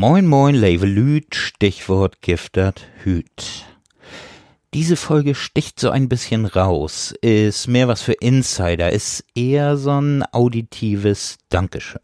Moin 0.00 0.28
moin 0.28 0.54
Levelüt, 0.54 1.34
Stichwort 1.34 2.22
Giftert 2.22 2.86
Hüt. 3.02 3.66
Diese 4.72 4.94
Folge 4.94 5.34
sticht 5.34 5.80
so 5.80 5.90
ein 5.90 6.08
bisschen 6.08 6.46
raus, 6.46 7.12
ist 7.20 7.66
mehr 7.66 7.88
was 7.88 8.02
für 8.02 8.12
Insider, 8.12 8.92
ist 8.92 9.24
eher 9.34 9.76
so 9.76 10.00
ein 10.00 10.22
auditives 10.30 11.38
Dankeschön. 11.48 11.98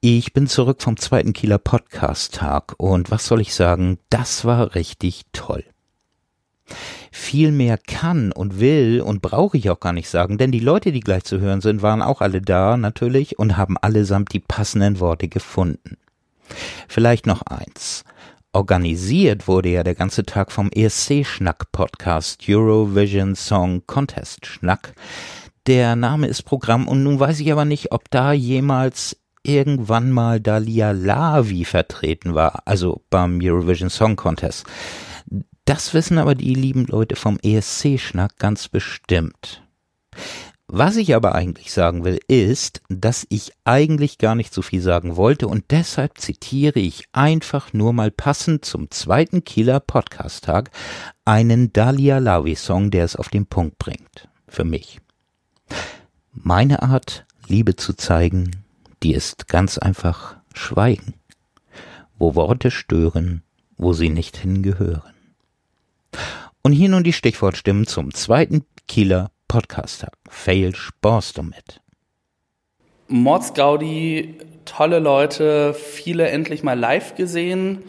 Ich 0.00 0.32
bin 0.32 0.48
zurück 0.48 0.82
vom 0.82 0.96
zweiten 0.96 1.32
Kieler 1.32 1.58
Podcast-Tag 1.58 2.74
und 2.76 3.12
was 3.12 3.24
soll 3.26 3.40
ich 3.40 3.54
sagen, 3.54 4.00
das 4.10 4.44
war 4.44 4.74
richtig 4.74 5.26
toll. 5.30 5.62
Viel 7.12 7.52
mehr 7.52 7.78
kann 7.78 8.32
und 8.32 8.58
will 8.58 9.00
und 9.00 9.22
brauche 9.22 9.58
ich 9.58 9.70
auch 9.70 9.78
gar 9.78 9.92
nicht 9.92 10.08
sagen, 10.08 10.38
denn 10.38 10.50
die 10.50 10.58
Leute, 10.58 10.90
die 10.90 10.98
gleich 10.98 11.22
zu 11.22 11.38
hören 11.38 11.60
sind, 11.60 11.82
waren 11.82 12.02
auch 12.02 12.20
alle 12.20 12.42
da 12.42 12.76
natürlich 12.76 13.38
und 13.38 13.56
haben 13.56 13.78
allesamt 13.78 14.32
die 14.32 14.40
passenden 14.40 14.98
Worte 14.98 15.28
gefunden. 15.28 15.98
Vielleicht 16.88 17.26
noch 17.26 17.42
eins. 17.42 18.04
Organisiert 18.52 19.48
wurde 19.48 19.68
ja 19.68 19.82
der 19.82 19.94
ganze 19.94 20.24
Tag 20.24 20.50
vom 20.50 20.70
ESC-Schnack-Podcast 20.70 22.42
Eurovision 22.48 23.34
Song 23.34 23.82
Contest 23.86 24.46
Schnack. 24.46 24.94
Der 25.66 25.94
Name 25.96 26.26
ist 26.26 26.44
Programm 26.44 26.88
und 26.88 27.02
nun 27.02 27.20
weiß 27.20 27.40
ich 27.40 27.52
aber 27.52 27.64
nicht, 27.64 27.92
ob 27.92 28.10
da 28.10 28.32
jemals 28.32 29.16
irgendwann 29.42 30.10
mal 30.10 30.40
Dalia 30.40 30.92
Lavi 30.92 31.64
vertreten 31.64 32.34
war, 32.34 32.62
also 32.64 33.02
beim 33.10 33.40
Eurovision 33.42 33.90
Song 33.90 34.16
Contest. 34.16 34.66
Das 35.66 35.94
wissen 35.94 36.18
aber 36.18 36.34
die 36.34 36.54
lieben 36.54 36.86
Leute 36.86 37.16
vom 37.16 37.38
ESC-Schnack 37.42 38.38
ganz 38.38 38.68
bestimmt. 38.68 39.62
Was 40.68 40.96
ich 40.96 41.14
aber 41.14 41.36
eigentlich 41.36 41.72
sagen 41.72 42.04
will, 42.04 42.18
ist, 42.26 42.82
dass 42.88 43.24
ich 43.28 43.52
eigentlich 43.64 44.18
gar 44.18 44.34
nicht 44.34 44.52
so 44.52 44.62
viel 44.62 44.80
sagen 44.80 45.14
wollte 45.14 45.46
und 45.46 45.70
deshalb 45.70 46.18
zitiere 46.18 46.80
ich 46.80 47.04
einfach 47.12 47.72
nur 47.72 47.92
mal 47.92 48.10
passend 48.10 48.64
zum 48.64 48.90
zweiten 48.90 49.44
Kieler 49.44 49.78
Podcast-Tag 49.78 50.72
einen 51.24 51.72
Dalia 51.72 52.18
Lavi-Song, 52.18 52.90
der 52.90 53.04
es 53.04 53.14
auf 53.14 53.28
den 53.28 53.46
Punkt 53.46 53.78
bringt. 53.78 54.28
Für 54.48 54.64
mich. 54.64 55.00
Meine 56.32 56.82
Art, 56.82 57.26
Liebe 57.46 57.76
zu 57.76 57.94
zeigen, 57.94 58.64
die 59.04 59.14
ist 59.14 59.46
ganz 59.46 59.78
einfach 59.78 60.36
Schweigen, 60.52 61.14
wo 62.18 62.34
Worte 62.34 62.72
stören, 62.72 63.44
wo 63.76 63.92
sie 63.92 64.08
nicht 64.08 64.36
hingehören. 64.36 65.14
Und 66.62 66.72
hier 66.72 66.88
nun 66.88 67.04
die 67.04 67.12
Stichwortstimmen 67.12 67.86
zum 67.86 68.12
zweiten 68.12 68.64
Kieler 68.88 69.30
Podcast-Tag. 69.48 70.12
Fail 70.28 70.74
Spaß 70.74 71.32
damit. 71.34 71.80
Mordsgaudi, 73.08 74.38
tolle 74.64 74.98
Leute, 74.98 75.74
viele 75.74 76.28
endlich 76.28 76.62
mal 76.62 76.78
live 76.78 77.14
gesehen. 77.14 77.82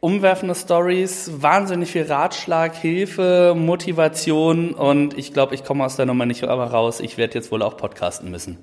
Umwerfende 0.00 0.56
Stories, 0.56 1.30
wahnsinnig 1.42 1.92
viel 1.92 2.02
Ratschlag, 2.02 2.74
Hilfe, 2.74 3.54
Motivation 3.56 4.72
und 4.72 5.16
ich 5.16 5.32
glaube, 5.32 5.54
ich 5.54 5.62
komme 5.62 5.84
aus 5.84 5.94
der 5.94 6.06
Nummer 6.06 6.26
nicht 6.26 6.42
aber 6.42 6.66
raus. 6.66 6.98
Ich 6.98 7.18
werde 7.18 7.34
jetzt 7.34 7.52
wohl 7.52 7.62
auch 7.62 7.76
podcasten 7.76 8.30
müssen. 8.30 8.58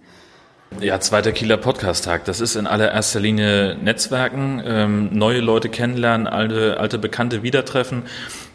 Ja, 0.81 1.00
zweiter 1.00 1.31
Kieler 1.31 1.58
Podcast-Tag. 1.58 2.26
Das 2.26 2.40
ist 2.42 2.56
in 2.56 2.68
allererster 2.68 3.20
Linie 3.20 3.76
Netzwerken, 3.76 4.62
ähm, 4.66 5.09
neue 5.12 5.40
Leute 5.40 5.69
kennenlernen, 5.69 6.28
alte, 6.28 6.78
alte 6.80 6.97
Bekannte 7.00 7.42
wiedertreffen. 7.42 8.03
Ich 8.06 8.49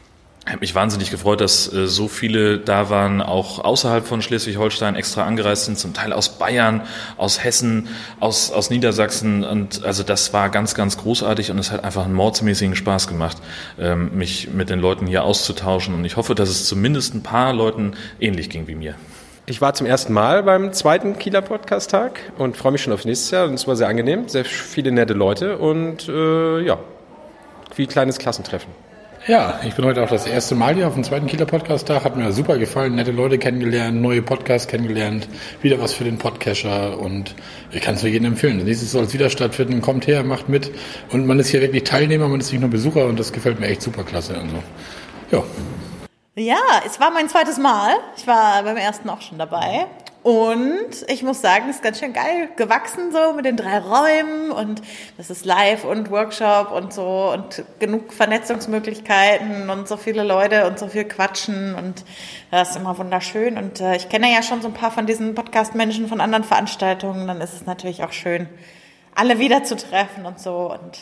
habe 0.55 0.61
mich 0.61 0.75
wahnsinnig 0.75 1.11
gefreut, 1.11 1.41
dass 1.41 1.71
äh, 1.73 1.87
so 1.87 2.09
viele 2.09 2.59
da 2.59 2.89
waren, 2.89 3.21
auch 3.21 3.59
außerhalb 3.59 4.07
von 4.07 4.23
Schleswig-Holstein 4.23 4.95
extra 4.95 5.25
angereist 5.25 5.67
sind, 5.67 5.79
zum 5.79 5.93
Teil 5.93 6.13
aus 6.13 6.39
Bayern, 6.39 6.83
aus 7.17 7.43
Hessen, 7.43 7.89
aus, 8.21 8.53
aus 8.53 8.71
Niedersachsen. 8.71 9.45
Und 9.45 9.85
also 9.85 10.03
das 10.03 10.33
war 10.33 10.49
ganz, 10.51 10.75
ganz 10.75 10.97
großartig 10.97 11.51
und 11.51 11.59
es 11.59 11.73
hat 11.73 11.85
einfach 11.85 12.05
einen 12.05 12.15
mordsmäßigen 12.15 12.77
Spaß 12.77 13.09
gemacht, 13.09 13.39
ähm, 13.79 14.17
mich 14.17 14.51
mit 14.53 14.71
den 14.71 14.79
Leuten 14.79 15.07
hier 15.07 15.25
auszutauschen. 15.25 15.93
Und 15.93 16.05
ich 16.05 16.17
hoffe, 16.17 16.35
dass 16.35 16.49
es 16.49 16.67
zumindest 16.67 17.15
ein 17.15 17.23
paar 17.23 17.53
Leuten 17.53 17.95
ähnlich 18.21 18.49
ging 18.49 18.69
wie 18.69 18.77
mir. 18.77 18.95
Ich 19.47 19.61
war 19.61 19.75
zum 19.75 19.87
ersten 19.87 20.13
Mal 20.13 20.45
beim 20.45 20.73
zweiten 20.73 21.19
Kieler 21.19 21.43
Podcast-Tag 21.43 22.33
und 22.39 22.57
freue 22.57 22.73
mich 22.73 22.83
schon 22.83 22.93
aufs 22.93 23.05
nächste 23.05 23.37
Jahr. 23.37 23.49
Und 23.49 23.55
es 23.55 23.67
war 23.67 23.77
sehr 23.77 23.89
angenehm, 23.89 24.29
sehr 24.29 24.45
viele 24.45 24.93
nette 24.93 25.15
Leute 25.15 25.59
und 25.59 26.09
äh, 26.09 26.61
ja, 26.61 26.79
wie 27.75 27.87
kleines 27.87 28.19
Klassentreffen. 28.19 28.84
Ja, 29.27 29.61
ich 29.65 29.75
bin 29.75 29.87
heute 29.87 30.03
auch 30.05 30.11
das 30.11 30.27
erste 30.27 30.55
Mal 30.55 30.75
hier 30.75 30.87
auf 30.87 30.93
dem 30.93 31.03
zweiten 31.03 31.27
Kieler 31.27 31.47
Podcast-Tag. 31.47 32.05
Hat 32.05 32.15
mir 32.15 32.31
super 32.31 32.59
gefallen, 32.59 32.97
nette 32.97 33.11
Leute 33.11 33.39
kennengelernt, 33.39 33.99
neue 33.99 34.21
Podcasts 34.21 34.69
kennengelernt, 34.69 35.29
wieder 35.63 35.81
was 35.81 35.95
für 35.95 36.05
den 36.05 36.19
Podcatcher 36.19 36.99
und 36.99 37.35
ich 37.71 37.81
kann 37.81 37.95
es 37.95 38.03
nur 38.03 38.13
jedem 38.13 38.27
empfehlen. 38.33 38.59
Nächstes 38.59 38.93
soll 38.93 39.05
es 39.05 39.15
wieder 39.15 39.31
stattfinden. 39.31 39.81
Kommt 39.81 40.07
her, 40.07 40.25
macht 40.25 40.51
mit 40.51 40.71
und 41.11 41.27
man 41.27 41.39
ist 41.39 41.49
hier 41.49 41.63
wirklich 41.63 41.85
Teilnehmer, 41.85 42.29
man 42.29 42.41
ist 42.41 42.53
nicht 42.53 42.61
nur 42.61 42.69
Besucher 42.69 43.07
und 43.07 43.19
das 43.19 43.33
gefällt 43.33 43.61
mir 43.61 43.69
echt 43.69 43.81
super 43.81 44.05
klasse. 44.05 44.35
Also, 44.35 44.63
ja. 45.31 45.43
Ja, 46.37 46.61
es 46.87 47.01
war 47.01 47.11
mein 47.11 47.31
zweites 47.31 47.57
Mal. 47.57 47.95
Ich 48.19 48.27
war 48.27 48.63
beim 48.63 48.77
ersten 48.77 49.09
auch 49.09 49.23
schon 49.23 49.39
dabei. 49.39 49.87
Und 50.25 51.05
ich 51.09 51.23
muss 51.23 51.43
sagen, 51.43 51.67
es 51.69 51.77
ist 51.77 51.83
ganz 51.83 51.99
schön 51.99 52.15
geil 52.15 52.49
gewachsen 52.57 53.13
so 53.13 53.35
mit 53.35 53.45
den 53.45 53.59
drei 53.59 53.79
Räumen 53.79 54.53
und 54.53 54.81
das 55.19 55.29
ist 55.29 55.45
live 55.45 55.85
und 55.85 56.11
Workshop 56.11 56.73
und 56.73 56.95
so 56.95 57.31
und 57.31 57.63
genug 57.79 58.11
Vernetzungsmöglichkeiten 58.11 59.69
und 59.69 59.87
so 59.87 59.99
viele 59.99 60.23
Leute 60.23 60.67
und 60.67 60.79
so 60.79 60.89
viel 60.89 61.05
Quatschen 61.05 61.75
und 61.75 62.07
das 62.51 62.71
ist 62.71 62.77
immer 62.77 62.97
wunderschön. 62.97 63.59
Und 63.59 63.83
äh, 63.83 63.97
ich 63.97 64.09
kenne 64.09 64.33
ja 64.33 64.43
schon 64.43 64.63
so 64.63 64.69
ein 64.69 64.73
paar 64.73 64.91
von 64.91 65.05
diesen 65.05 65.35
Podcast-Menschen 65.35 66.09
von 66.09 66.23
anderen 66.23 66.45
Veranstaltungen. 66.45 67.27
Dann 67.27 67.43
ist 67.43 67.53
es 67.53 67.67
natürlich 67.67 68.03
auch 68.03 68.13
schön, 68.13 68.49
alle 69.15 69.39
wiederzutreffen 69.39 70.25
und 70.25 70.41
so 70.41 70.73
und 70.73 71.01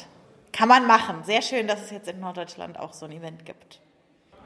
kann 0.52 0.68
man 0.68 0.84
machen. 0.88 1.18
Sehr 1.22 1.42
schön, 1.42 1.68
dass 1.68 1.80
es 1.82 1.92
jetzt 1.92 2.08
in 2.08 2.18
Norddeutschland 2.18 2.76
auch 2.76 2.92
so 2.92 3.06
ein 3.06 3.12
Event 3.12 3.46
gibt. 3.46 3.78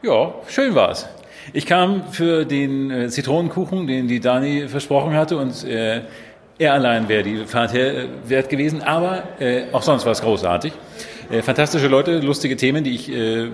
Ja, 0.03 0.35
schön 0.49 0.75
war's. 0.75 1.09
Ich 1.53 1.67
kam 1.67 2.05
für 2.11 2.45
den 2.45 2.91
äh, 2.91 3.09
Zitronenkuchen, 3.09 3.87
den 3.87 4.09
die 4.09 4.21
Dani 4.21 4.69
versprochen 4.69 5.15
hatte 5.15 5.37
und 5.37 5.65
äh, 5.65 6.03
er 6.59 6.73
allein 6.73 7.09
wäre 7.09 7.23
die 7.23 7.45
Fahrt 7.45 7.75
her, 7.75 8.07
wert 8.27 8.49
gewesen, 8.49 8.83
aber 8.83 9.25
äh, 9.39 9.65
auch 9.73 9.83
sonst 9.83 10.05
war 10.07 10.13
es 10.13 10.23
großartig. 10.23 10.73
Äh, 11.31 11.43
fantastische 11.43 11.89
Leute, 11.89 12.19
lustige 12.21 12.57
Themen, 12.57 12.85
die 12.85 12.95
ich, 12.95 13.13
äh, 13.13 13.49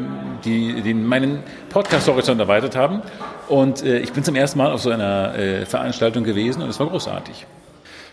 die, 0.45 0.83
die 0.83 0.95
meinen 0.95 1.43
Podcast-Horizont 1.71 2.39
erweitert 2.39 2.77
haben. 2.77 3.03
Und 3.49 3.83
äh, 3.83 3.99
ich 3.99 4.13
bin 4.13 4.23
zum 4.23 4.37
ersten 4.37 4.59
Mal 4.59 4.71
auf 4.73 4.83
so 4.83 4.91
einer 4.91 5.35
äh, 5.37 5.67
Veranstaltung 5.67 6.23
gewesen 6.23 6.63
und 6.63 6.69
es 6.69 6.79
war 6.79 6.89
großartig. 6.89 7.47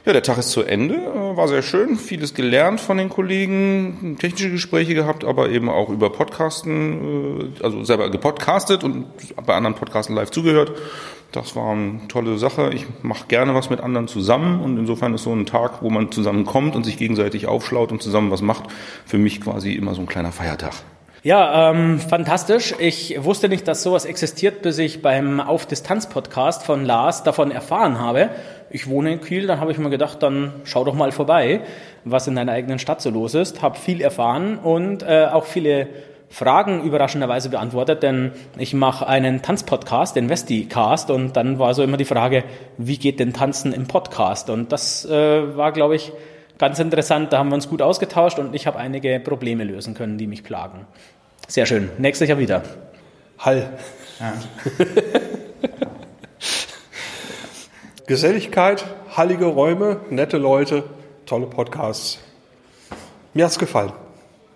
Ja, 0.06 0.14
der 0.14 0.24
Tag 0.24 0.38
ist 0.38 0.52
zu 0.52 0.64
Ende, 0.64 0.96
äh, 0.96 1.38
war 1.38 1.50
sehr 1.50 1.62
schön, 1.62 1.98
vieles 1.98 2.34
gelernt 2.34 2.80
von 2.80 2.98
den 2.98 3.10
Kollegen, 3.10 4.16
technische 4.18 4.50
Gespräche 4.50 4.94
gehabt, 4.94 5.26
aber 5.26 5.50
eben 5.50 5.70
auch 5.70 5.90
über 5.90 6.10
Podcasten, 6.10 7.52
äh, 7.60 7.64
also 7.64 7.84
selber 7.84 8.10
gepodcastet 8.10 8.86
und 8.86 9.08
bei 9.46 9.56
anderen 9.56 9.76
Podcasten 9.76 10.16
live 10.16 10.32
zugehört. 10.32 10.72
Das 11.34 11.56
war 11.56 11.74
eine 11.74 12.08
tolle 12.08 12.38
Sache. 12.38 12.72
Ich 12.74 12.86
mache 13.04 13.28
gerne 13.28 13.54
was 13.54 13.70
mit 13.70 13.82
anderen 13.82 14.08
zusammen 14.08 14.62
und 14.62 14.78
insofern 14.78 15.14
ist 15.14 15.24
so 15.24 15.34
ein 15.34 15.46
Tag, 15.46 15.84
wo 15.84 15.90
man 15.90 16.12
zusammenkommt 16.12 16.76
und 16.76 16.86
sich 16.86 16.98
gegenseitig 16.98 17.48
aufschlaut 17.48 17.92
und 17.92 18.02
zusammen 18.02 18.31
was 18.31 18.42
macht, 18.42 18.64
für 19.06 19.18
mich 19.18 19.42
quasi 19.42 19.74
immer 19.74 19.94
so 19.96 20.02
ein 20.02 20.08
kleiner 20.08 20.31
Feiertag. 20.31 20.74
Ja, 21.22 21.72
ähm, 21.72 22.00
fantastisch. 22.00 22.74
Ich 22.80 23.22
wusste 23.22 23.50
nicht, 23.50 23.68
dass 23.68 23.84
sowas 23.84 24.06
existiert, 24.06 24.62
bis 24.62 24.78
ich 24.78 25.02
beim 25.02 25.41
Auf-Distanz-Podcast 25.41 26.63
von 26.63 26.86
Lars 26.86 27.24
davon 27.24 27.51
erfahren 27.51 28.00
habe. 28.00 28.30
Ich 28.69 28.88
wohne 28.88 29.12
in 29.12 29.19
Kiel, 29.19 29.45
dann 29.45 29.60
habe 29.60 29.74
ich 29.74 29.77
mir 29.77 29.89
gedacht, 29.89 30.24
dann 30.24 30.54
schau 30.63 30.86
doch 30.86 30.94
mal 30.94 31.12
vorbei, 31.12 31.60
was 32.06 32.27
in 32.27 32.36
deiner 32.36 32.54
eigenen 32.54 32.80
Stadt 32.80 33.01
so 33.01 33.10
los 33.10 33.33
ist. 33.33 33.62
Habe 33.62 33.77
viel 33.77 34.00
erfahren 34.00 34.60
und 34.60 35.04
äh, 35.04 35.27
auch 35.30 35.44
viele 35.44 35.88
Fragen 36.30 36.83
überraschenderweise 36.83 37.50
beantwortet, 37.50 38.01
denn 38.01 38.31
ich 38.57 38.74
mache 38.74 39.06
einen 39.06 39.42
Tanzpodcast, 39.42 40.15
den 40.15 40.30
Westicast, 40.30 41.12
und 41.12 41.36
dann 41.36 41.60
war 41.60 41.74
so 41.74 41.83
immer 41.83 41.98
die 41.98 42.06
Frage, 42.06 42.45
wie 42.77 42.98
geht 42.98 43.19
denn 43.19 43.33
Tanzen 43.33 43.74
im 43.74 43.88
Podcast? 43.88 44.50
Und 44.50 44.72
das 44.72 45.04
äh, 45.04 45.57
war, 45.57 45.74
glaube 45.74 45.98
ich, 45.98 46.13
ganz 46.60 46.78
interessant. 46.78 47.34
Da 47.34 47.40
haben 47.40 47.50
wir 47.50 47.56
uns 47.56 47.68
gut 47.68 47.82
ausgetauscht 47.82 48.38
und 48.38 48.54
ich 48.54 48.68
habe 48.68 48.78
einige 48.78 49.20
Probleme 49.20 49.64
lösen 49.64 49.96
können, 49.96 50.20
die 50.20 50.28
mich 50.28 50.44
plagen. 50.44 50.86
Sehr 51.48 51.66
schön. 51.66 51.90
Nächstes 51.98 52.30
Jahr 52.30 52.38
wieder. 52.38 52.62
Hall. 53.40 53.74
Ja. 54.20 54.34
Geselligkeit, 58.06 58.86
hallige 59.16 59.46
Räume, 59.46 60.02
nette 60.10 60.38
Leute, 60.38 60.84
tolle 61.26 61.48
Podcasts. 61.48 62.20
Mir 63.34 63.46
hat's 63.46 63.60
gefallen. 63.60 63.94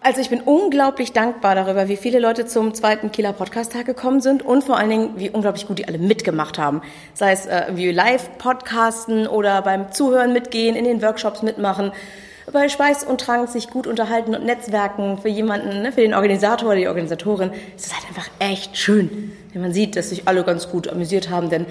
Also 0.05 0.19
ich 0.19 0.29
bin 0.29 0.41
unglaublich 0.41 1.13
dankbar 1.13 1.55
darüber, 1.55 1.87
wie 1.87 1.95
viele 1.95 2.19
Leute 2.19 2.45
zum 2.45 2.73
zweiten 2.73 3.13
Kieler 3.13 3.31
Podcast-Tag 3.31 3.85
gekommen 3.85 4.19
sind 4.19 4.43
und 4.43 4.65
vor 4.65 4.77
allen 4.77 4.89
Dingen, 4.89 5.09
wie 5.15 5.29
unglaublich 5.29 5.65
gut 5.65 5.79
die 5.79 5.87
alle 5.87 5.97
mitgemacht 5.97 6.57
haben. 6.57 6.81
Sei 7.13 7.31
es 7.31 7.45
äh, 7.45 7.67
wie 7.75 7.89
Live-Podcasten 7.89 9.27
oder 9.27 9.61
beim 9.61 9.93
Zuhören 9.93 10.33
mitgehen, 10.33 10.75
in 10.75 10.83
den 10.83 11.01
Workshops 11.01 11.41
mitmachen, 11.41 11.93
bei 12.51 12.67
Speis 12.67 13.05
und 13.05 13.21
Trank 13.21 13.47
sich 13.47 13.69
gut 13.69 13.87
unterhalten 13.87 14.35
und 14.35 14.43
netzwerken 14.43 15.19
für 15.19 15.29
jemanden, 15.29 15.83
ne, 15.83 15.93
für 15.93 16.01
den 16.01 16.13
Organisator 16.13 16.67
oder 16.67 16.77
die 16.77 16.89
Organisatorin. 16.89 17.51
Es 17.77 17.85
ist 17.85 17.95
halt 17.95 18.05
einfach 18.09 18.29
echt 18.39 18.75
schön, 18.75 19.31
wenn 19.53 19.61
man 19.61 19.71
sieht, 19.71 19.95
dass 19.95 20.09
sich 20.09 20.27
alle 20.27 20.43
ganz 20.43 20.69
gut 20.69 20.89
amüsiert 20.89 21.29
haben, 21.29 21.49
denn, 21.49 21.65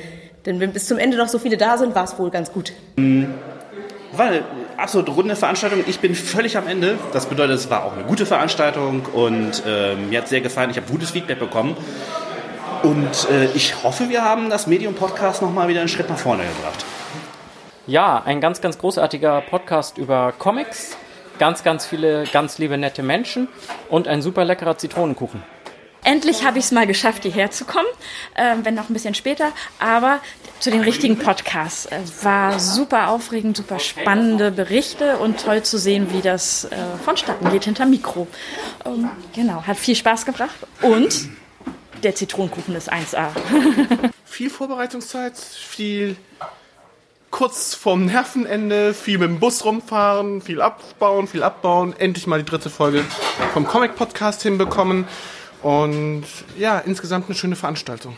denn 0.46 0.58
wenn 0.58 0.72
bis 0.72 0.86
zum 0.86 0.96
Ende 0.96 1.18
noch 1.18 1.28
so 1.28 1.38
viele 1.38 1.58
da 1.58 1.76
sind, 1.76 1.94
war 1.94 2.04
es 2.04 2.18
wohl 2.18 2.30
ganz 2.30 2.50
gut. 2.50 2.72
Mhm. 2.96 3.34
Weil 4.12 4.42
absolut 4.76 5.08
runde 5.08 5.36
Veranstaltung. 5.36 5.84
Ich 5.86 6.00
bin 6.00 6.14
völlig 6.14 6.56
am 6.56 6.66
Ende. 6.66 6.98
Das 7.12 7.26
bedeutet, 7.26 7.56
es 7.56 7.70
war 7.70 7.84
auch 7.84 7.94
eine 7.94 8.04
gute 8.04 8.26
Veranstaltung 8.26 9.06
und 9.12 9.62
ähm, 9.66 10.08
mir 10.10 10.20
hat 10.20 10.28
sehr 10.28 10.40
gefallen. 10.40 10.70
Ich 10.70 10.76
habe 10.76 10.90
gutes 10.90 11.10
Feedback 11.10 11.38
bekommen. 11.38 11.76
Und 12.82 13.30
äh, 13.30 13.46
ich 13.54 13.82
hoffe, 13.84 14.08
wir 14.08 14.24
haben 14.24 14.50
das 14.50 14.66
Medium-Podcast 14.66 15.40
nochmal 15.40 15.68
wieder 15.68 15.80
einen 15.80 15.88
Schritt 15.88 16.08
nach 16.08 16.18
vorne 16.18 16.42
gebracht. 16.42 16.84
Ja, 17.86 18.22
ein 18.24 18.40
ganz, 18.40 18.60
ganz 18.60 18.78
großartiger 18.78 19.42
Podcast 19.42 19.98
über 19.98 20.32
Comics, 20.38 20.96
ganz, 21.38 21.62
ganz 21.62 21.86
viele 21.86 22.24
ganz 22.32 22.58
liebe, 22.58 22.78
nette 22.78 23.02
Menschen 23.02 23.48
und 23.88 24.08
ein 24.08 24.22
super 24.22 24.44
leckerer 24.44 24.78
Zitronenkuchen. 24.78 25.42
Endlich 26.04 26.44
habe 26.44 26.58
ich 26.58 26.64
es 26.64 26.72
mal 26.72 26.86
geschafft, 26.86 27.22
hierher 27.22 27.52
zu 27.52 27.64
kommen, 27.64 27.86
äh, 28.34 28.56
wenn 28.64 28.74
noch 28.74 28.90
ein 28.90 28.92
bisschen 28.92 29.14
später, 29.14 29.52
aber 29.78 30.20
zu 30.58 30.70
den 30.72 30.80
richtigen 30.80 31.16
Podcasts. 31.16 31.86
Äh, 31.86 32.00
war 32.22 32.58
super 32.58 33.08
aufregend, 33.08 33.56
super 33.56 33.78
spannende 33.78 34.50
Berichte 34.50 35.18
und 35.18 35.40
toll 35.40 35.62
zu 35.62 35.78
sehen, 35.78 36.12
wie 36.12 36.20
das 36.20 36.64
äh, 36.64 36.76
vonstatten 37.04 37.50
geht 37.50 37.64
hinter 37.64 37.86
Mikro. 37.86 38.26
Ähm, 38.84 39.10
genau, 39.32 39.62
hat 39.62 39.76
viel 39.76 39.94
Spaß 39.94 40.26
gebracht 40.26 40.56
und 40.80 41.28
der 42.02 42.16
Zitronenkuchen 42.16 42.74
ist 42.74 42.92
1A. 42.92 43.28
viel 44.24 44.50
Vorbereitungszeit, 44.50 45.38
viel 45.38 46.16
kurz 47.30 47.74
vorm 47.74 48.06
Nervenende, 48.06 48.92
viel 48.92 49.18
mit 49.18 49.28
dem 49.28 49.38
Bus 49.38 49.64
rumfahren, 49.64 50.42
viel 50.42 50.60
abbauen, 50.60 51.28
viel 51.28 51.44
abbauen, 51.44 51.94
endlich 51.96 52.26
mal 52.26 52.40
die 52.40 52.44
dritte 52.44 52.70
Folge 52.70 53.04
vom 53.54 53.66
Comic 53.68 53.94
Podcast 53.94 54.42
hinbekommen 54.42 55.06
und 55.62 56.24
ja, 56.58 56.78
insgesamt 56.78 57.26
eine 57.26 57.34
schöne 57.34 57.56
Veranstaltung. 57.56 58.16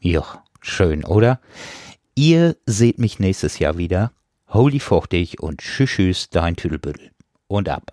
Ja, 0.00 0.44
schön, 0.60 1.04
oder? 1.04 1.40
Ihr 2.14 2.56
seht 2.66 2.98
mich 2.98 3.18
nächstes 3.18 3.58
Jahr 3.58 3.76
wieder. 3.78 4.12
Holy 4.48 4.80
fuchtig 4.80 5.40
und 5.40 5.60
tschüss, 5.60 5.90
tschüss, 5.90 6.30
dein 6.30 6.56
Tüdelbüttel. 6.56 7.10
Und 7.48 7.68
ab. 7.68 7.92